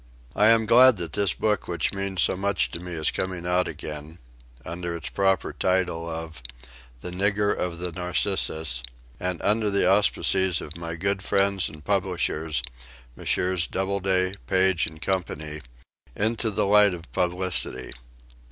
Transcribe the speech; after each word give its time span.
I 0.35 0.47
am 0.49 0.65
glad 0.65 0.97
that 0.97 1.13
this 1.13 1.35
book 1.35 1.67
which 1.67 1.93
means 1.93 2.23
so 2.23 2.35
much 2.35 2.71
to 2.71 2.79
me 2.79 2.93
is 2.93 3.11
coming 3.11 3.45
out 3.45 3.67
again, 3.67 4.17
under 4.65 4.95
its 4.95 5.09
proper 5.09 5.53
title 5.53 6.09
of 6.09 6.41
"The 7.01 7.11
Nigger 7.11 7.55
of 7.55 7.77
the 7.77 7.91
'Narcissus'" 7.91 8.81
and 9.19 9.39
under 9.43 9.69
the 9.69 9.87
auspices 9.87 10.59
of 10.59 10.75
my 10.75 10.95
good 10.95 11.21
friends 11.21 11.69
and 11.69 11.85
publishers 11.85 12.63
Messrs. 13.15 13.67
Doubleday, 13.67 14.33
Page 14.47 14.89
& 15.01 15.01
Co. 15.01 15.23
into 16.15 16.49
the 16.49 16.65
light 16.65 16.95
of 16.95 17.11
publicity. 17.11 17.91